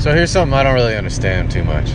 So 0.00 0.14
here's 0.14 0.30
something 0.30 0.54
I 0.54 0.62
don't 0.62 0.72
really 0.72 0.96
understand 0.96 1.50
too 1.50 1.62
much. 1.62 1.90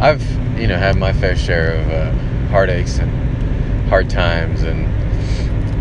I've, 0.00 0.22
you 0.58 0.68
know, 0.68 0.78
had 0.78 0.96
my 0.96 1.12
fair 1.12 1.36
share 1.36 1.74
of 1.74 1.90
uh, 1.90 2.48
heartaches 2.48 2.98
and 2.98 3.10
hard 3.90 4.08
times, 4.08 4.62
and 4.62 4.80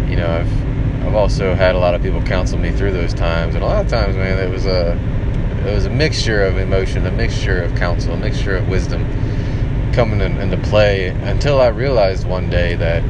you 0.10 0.18
know, 0.18 0.30
I've 0.30 1.08
I've 1.08 1.16
also 1.16 1.56
had 1.56 1.76
a 1.76 1.80
lot 1.80 1.96
of 1.96 2.02
people 2.02 2.22
counsel 2.24 2.60
me 2.60 2.72
through 2.72 2.92
those 2.92 3.14
times, 3.14 3.56
and 3.56 3.64
a 3.64 3.68
lot 3.68 3.86
of 3.86 3.90
times, 3.90 4.18
man, 4.18 4.38
it 4.38 4.52
was 4.52 4.66
a 4.66 5.00
it 5.66 5.74
was 5.74 5.86
a 5.86 5.90
mixture 5.90 6.44
of 6.44 6.58
emotion, 6.58 7.06
a 7.06 7.12
mixture 7.12 7.62
of 7.62 7.74
counsel, 7.78 8.12
a 8.16 8.18
mixture 8.18 8.58
of 8.58 8.68
wisdom 8.68 9.06
coming 9.94 10.20
in, 10.20 10.42
into 10.42 10.58
play 10.58 11.08
until 11.08 11.62
I 11.62 11.68
realized 11.68 12.28
one 12.28 12.50
day 12.50 12.76
that 12.76 13.02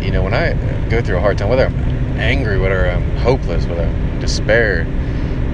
you 0.00 0.12
know 0.12 0.22
when 0.22 0.32
I 0.32 0.52
go 0.88 1.02
through 1.02 1.16
a 1.16 1.20
hard 1.20 1.38
time, 1.38 1.48
whether 1.48 1.66
I'm 1.66 1.74
angry, 2.20 2.60
whether 2.60 2.88
I'm 2.88 3.16
hopeless, 3.16 3.66
whether 3.66 3.82
I'm 3.82 4.20
despair, 4.20 4.84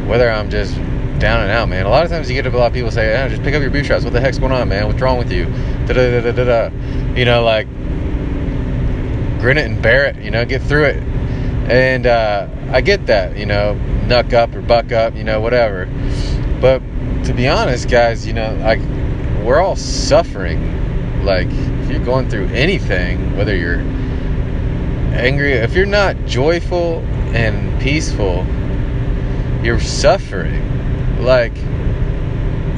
whether 0.06 0.30
I'm 0.30 0.50
just 0.50 0.78
down 1.18 1.42
and 1.42 1.50
out, 1.50 1.68
man. 1.68 1.86
A 1.86 1.88
lot 1.88 2.04
of 2.04 2.10
times 2.10 2.30
you 2.30 2.40
get 2.40 2.52
a 2.52 2.56
lot 2.56 2.66
of 2.66 2.72
people 2.72 2.90
say, 2.90 3.20
oh, 3.22 3.28
just 3.28 3.42
pick 3.42 3.54
up 3.54 3.60
your 3.60 3.70
bootstraps. 3.70 4.04
What 4.04 4.12
the 4.12 4.20
heck's 4.20 4.38
going 4.38 4.52
on, 4.52 4.68
man? 4.68 4.86
What's 4.86 5.00
wrong 5.00 5.18
with 5.18 5.32
you? 5.32 5.46
Da 5.86 5.94
da 5.94 6.20
da 6.20 6.32
da 6.32 6.44
da. 6.44 7.14
You 7.14 7.24
know, 7.24 7.42
like 7.42 7.66
grin 9.40 9.58
it 9.58 9.66
and 9.66 9.82
bear 9.82 10.06
it. 10.06 10.16
You 10.16 10.30
know, 10.30 10.44
get 10.44 10.62
through 10.62 10.84
it. 10.84 11.02
And 11.70 12.06
uh, 12.06 12.48
I 12.70 12.80
get 12.80 13.06
that. 13.06 13.36
You 13.36 13.46
know, 13.46 13.74
knuck 14.06 14.32
up 14.32 14.54
or 14.54 14.62
buck 14.62 14.92
up. 14.92 15.14
You 15.14 15.24
know, 15.24 15.40
whatever. 15.40 15.86
But 16.60 16.80
to 17.24 17.34
be 17.34 17.48
honest, 17.48 17.90
guys, 17.90 18.26
you 18.26 18.32
know, 18.32 18.56
like 18.60 18.80
we're 19.44 19.60
all 19.60 19.76
suffering. 19.76 21.24
Like 21.24 21.48
if 21.50 21.90
you're 21.90 22.04
going 22.04 22.28
through 22.28 22.46
anything, 22.48 23.36
whether 23.36 23.56
you're 23.56 23.80
angry, 25.14 25.52
if 25.52 25.74
you're 25.74 25.86
not 25.86 26.16
joyful 26.26 27.00
and 27.34 27.80
peaceful, 27.80 28.46
you're 29.62 29.80
suffering 29.80 30.78
like 31.20 31.56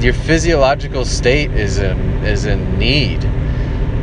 your 0.02 0.14
physiological 0.14 1.04
state 1.04 1.50
is 1.52 1.78
in 1.78 1.98
is 2.24 2.44
in 2.46 2.78
need. 2.78 3.24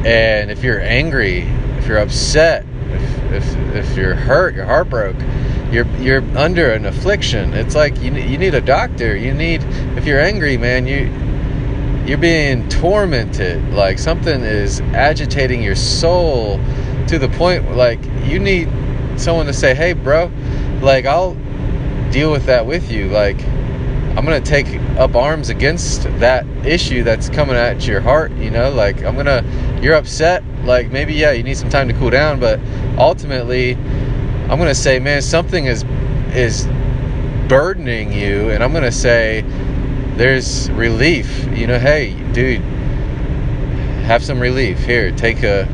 And 0.05 0.51
if 0.51 0.63
you're 0.63 0.81
angry 0.81 1.39
if 1.77 1.87
you're 1.87 1.97
upset 1.97 2.65
if 2.89 3.31
if, 3.33 3.75
if 3.75 3.97
you're 3.97 4.15
hurt 4.15 4.55
you're 4.55 4.65
heartbroken 4.65 5.71
you're 5.71 5.87
you're 5.97 6.23
under 6.37 6.71
an 6.71 6.85
affliction. 6.85 7.53
It's 7.53 7.75
like 7.75 7.99
you, 8.01 8.13
you 8.13 8.37
need 8.37 8.53
a 8.53 8.61
doctor. 8.61 9.15
You 9.15 9.33
need 9.33 9.63
if 9.97 10.05
you're 10.05 10.19
angry 10.19 10.57
man 10.57 10.87
you 10.87 11.11
you're 12.07 12.17
being 12.17 12.69
tormented. 12.69 13.73
Like 13.73 13.99
something 13.99 14.41
is 14.41 14.81
agitating 14.93 15.61
your 15.61 15.75
soul 15.75 16.59
to 17.07 17.17
the 17.17 17.29
point 17.29 17.75
like 17.75 18.03
you 18.25 18.37
need 18.37 18.69
someone 19.17 19.45
to 19.45 19.53
say 19.53 19.73
hey 19.73 19.93
bro 19.93 20.29
like 20.81 21.05
i'll 21.05 21.37
deal 22.11 22.31
with 22.31 22.45
that 22.45 22.65
with 22.65 22.91
you. 22.91 23.09
Like 23.09 23.39
I'm 24.17 24.25
gonna 24.25 24.41
take 24.41 24.65
up 24.97 25.15
arms 25.15 25.49
against 25.49 26.05
that 26.19 26.47
issue 26.65 27.03
that's 27.03 27.29
coming 27.29 27.55
at 27.55 27.85
your 27.85 28.01
heart. 28.01 28.31
You 28.31 28.49
know, 28.49 28.71
like 28.71 29.03
I'm 29.03 29.15
gonna, 29.15 29.43
you're 29.79 29.93
upset. 29.93 30.43
Like 30.63 30.89
maybe 30.89 31.13
yeah, 31.13 31.33
you 31.33 31.43
need 31.43 31.55
some 31.55 31.69
time 31.69 31.87
to 31.87 31.93
cool 31.93 32.09
down, 32.09 32.39
but 32.39 32.59
ultimately, 32.97 33.75
I'm 33.75 34.57
gonna 34.57 34.73
say, 34.73 34.97
man, 34.97 35.21
something 35.21 35.67
is 35.67 35.85
is 36.33 36.65
burdening 37.47 38.11
you, 38.11 38.49
and 38.49 38.63
I'm 38.63 38.73
gonna 38.73 38.91
say, 38.91 39.45
there's 40.15 40.71
relief. 40.71 41.45
You 41.55 41.67
know, 41.67 41.77
hey, 41.77 42.15
dude, 42.33 42.61
have 44.07 44.25
some 44.25 44.39
relief 44.39 44.79
here. 44.79 45.11
Take 45.11 45.43
a 45.43 45.69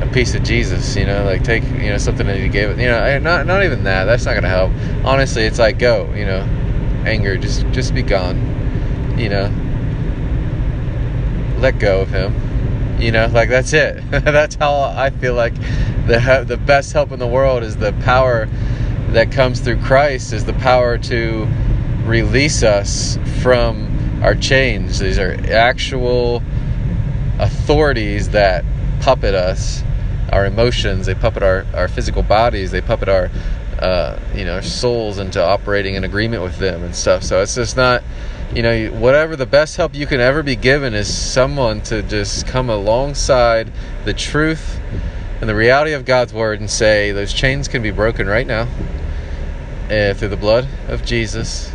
a 0.00 0.10
piece 0.10 0.34
of 0.34 0.42
Jesus, 0.42 0.96
you 0.96 1.04
know, 1.04 1.22
like 1.26 1.44
take, 1.44 1.64
you 1.64 1.90
know, 1.90 1.98
something 1.98 2.26
that 2.26 2.38
he 2.38 2.48
gave 2.48 2.70
it, 2.70 2.78
you 2.78 2.86
know, 2.86 3.18
not 3.18 3.46
not 3.46 3.62
even 3.62 3.84
that. 3.84 4.06
That's 4.06 4.24
not 4.24 4.36
gonna 4.36 4.48
help. 4.48 4.72
Honestly, 5.04 5.42
it's 5.42 5.58
like 5.58 5.78
go, 5.78 6.10
you 6.14 6.24
know, 6.24 6.48
anger 7.06 7.36
just 7.36 7.66
just 7.70 7.94
be 7.94 8.02
gone 8.02 8.38
you 9.18 9.28
know. 9.28 9.50
Let 11.58 11.78
go 11.78 12.00
of 12.00 12.08
him 12.08 12.34
you 13.00 13.10
know 13.12 13.26
like 13.26 13.48
that's 13.48 13.72
it. 13.72 14.02
That's 14.10 14.54
how 14.54 14.74
i 14.96 15.10
feel 15.10 15.34
like 15.34 15.54
the 16.06 16.44
the 16.46 16.56
best 16.56 16.92
help 16.92 17.12
in 17.12 17.18
the 17.18 17.26
world 17.26 17.62
is 17.62 17.76
the 17.76 17.92
power 18.04 18.46
that 19.10 19.30
comes 19.30 19.60
through 19.60 19.80
christ 19.82 20.32
is 20.32 20.44
the 20.44 20.52
power 20.54 20.98
to 20.98 21.46
release 22.04 22.62
us 22.62 23.18
from 23.40 23.88
our 24.22 24.34
chains. 24.34 24.98
These 24.98 25.18
are 25.18 25.36
actual 25.50 26.42
authorities 27.38 28.30
that 28.30 28.64
puppet 29.00 29.34
us 29.34 29.82
our 30.30 30.46
emotions 30.46 31.06
they 31.06 31.14
puppet 31.14 31.42
our, 31.42 31.66
our 31.74 31.88
physical 31.88 32.22
bodies 32.22 32.70
they 32.70 32.80
puppet 32.80 33.08
our 33.08 33.30
uh, 33.82 34.16
you 34.32 34.44
know 34.44 34.60
souls 34.60 35.18
into 35.18 35.44
operating 35.44 35.96
in 35.96 36.04
agreement 36.04 36.42
with 36.42 36.56
them 36.58 36.84
and 36.84 36.94
stuff. 36.94 37.24
So 37.24 37.42
it's 37.42 37.56
just 37.56 37.76
not 37.76 38.04
you 38.54 38.62
know 38.62 38.88
whatever 38.90 39.34
the 39.34 39.46
best 39.46 39.76
help 39.76 39.92
you 39.94 40.06
can 40.06 40.20
ever 40.20 40.44
be 40.44 40.54
given 40.54 40.94
is 40.94 41.12
someone 41.12 41.80
to 41.82 42.00
just 42.02 42.46
come 42.46 42.70
alongside 42.70 43.72
the 44.04 44.14
truth 44.14 44.78
and 45.40 45.48
the 45.48 45.54
reality 45.54 45.92
of 45.92 46.04
God's 46.04 46.32
word 46.32 46.60
and 46.60 46.70
say 46.70 47.10
those 47.10 47.32
chains 47.32 47.66
can 47.66 47.82
be 47.82 47.90
broken 47.90 48.28
right 48.28 48.46
now 48.46 48.68
uh, 49.90 50.14
through 50.14 50.28
the 50.28 50.36
blood 50.36 50.68
of 50.86 51.04
Jesus. 51.04 51.72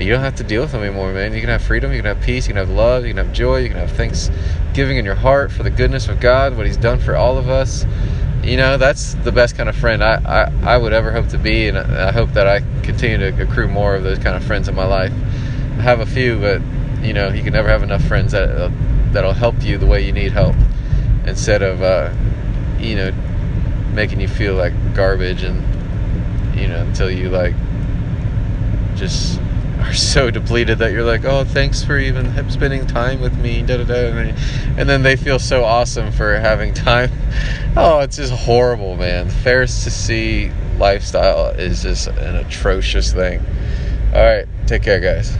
You 0.00 0.10
don't 0.10 0.20
have 0.20 0.36
to 0.36 0.44
deal 0.44 0.62
with 0.62 0.72
them 0.72 0.82
anymore, 0.82 1.12
man. 1.12 1.32
You 1.34 1.40
can 1.40 1.50
have 1.50 1.62
freedom, 1.62 1.90
you 1.90 1.98
can 1.98 2.06
have 2.06 2.20
peace, 2.20 2.46
you 2.46 2.54
can 2.54 2.64
have 2.64 2.70
love, 2.70 3.04
you 3.04 3.14
can 3.14 3.24
have 3.24 3.34
joy, 3.34 3.58
you 3.58 3.68
can 3.68 3.78
have 3.78 3.92
thanksgiving 3.92 4.98
in 4.98 5.04
your 5.04 5.14
heart 5.16 5.50
for 5.50 5.64
the 5.64 5.70
goodness 5.70 6.08
of 6.08 6.20
God, 6.20 6.56
what 6.56 6.66
He's 6.66 6.76
done 6.76 7.00
for 7.00 7.16
all 7.16 7.38
of 7.38 7.48
us 7.48 7.84
you 8.44 8.56
know 8.56 8.76
that's 8.76 9.14
the 9.14 9.32
best 9.32 9.56
kind 9.56 9.68
of 9.68 9.76
friend 9.76 10.04
I, 10.04 10.20
I, 10.62 10.74
I 10.74 10.76
would 10.76 10.92
ever 10.92 11.10
hope 11.12 11.28
to 11.28 11.38
be 11.38 11.68
and 11.68 11.78
I 11.78 12.12
hope 12.12 12.30
that 12.32 12.46
I 12.46 12.60
continue 12.82 13.18
to 13.18 13.42
accrue 13.42 13.68
more 13.68 13.94
of 13.96 14.02
those 14.02 14.18
kind 14.18 14.36
of 14.36 14.44
friends 14.44 14.68
in 14.68 14.74
my 14.74 14.84
life. 14.84 15.12
I 15.12 15.82
have 15.82 16.00
a 16.00 16.06
few 16.06 16.38
but 16.38 16.60
you 17.02 17.12
know 17.12 17.28
you 17.28 17.42
can 17.42 17.52
never 17.52 17.68
have 17.68 17.82
enough 17.82 18.04
friends 18.04 18.32
that 18.32 18.50
uh, 18.50 18.70
that'll 19.12 19.32
help 19.32 19.62
you 19.62 19.78
the 19.78 19.86
way 19.86 20.04
you 20.04 20.12
need 20.12 20.32
help 20.32 20.56
instead 21.26 21.62
of 21.62 21.82
uh, 21.82 22.12
you 22.78 22.96
know 22.96 23.12
making 23.92 24.20
you 24.20 24.28
feel 24.28 24.54
like 24.54 24.72
garbage 24.94 25.42
and 25.42 25.62
you 26.58 26.68
know 26.68 26.82
until 26.82 27.10
you 27.10 27.30
like 27.30 27.54
just 28.94 29.40
so 29.94 30.30
depleted 30.30 30.78
that 30.78 30.92
you're 30.92 31.04
like, 31.04 31.24
oh, 31.24 31.44
thanks 31.44 31.82
for 31.82 31.98
even 31.98 32.50
spending 32.50 32.86
time 32.86 33.20
with 33.20 33.36
me, 33.38 33.62
da 33.62 33.78
da 33.78 33.84
da, 33.84 34.34
and 34.76 34.88
then 34.88 35.02
they 35.02 35.16
feel 35.16 35.38
so 35.38 35.64
awesome 35.64 36.12
for 36.12 36.36
having 36.38 36.74
time. 36.74 37.10
Oh, 37.76 37.98
it's 37.98 38.18
just 38.18 38.32
horrible, 38.32 38.94
man. 38.96 39.26
The 39.26 39.66
see 39.66 40.52
lifestyle 40.78 41.48
is 41.48 41.82
just 41.82 42.06
an 42.06 42.36
atrocious 42.36 43.12
thing. 43.12 43.44
All 44.14 44.22
right, 44.22 44.46
take 44.68 44.84
care, 44.84 45.00
guys. 45.00 45.36